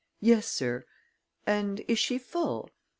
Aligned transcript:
"Yes, 0.19 0.47
sir." 0.47 0.83
"And 1.45 1.81
is 1.81 1.99
she 1.99 2.17
full?" 2.17 2.71